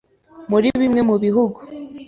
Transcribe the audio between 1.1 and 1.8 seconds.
bihugu,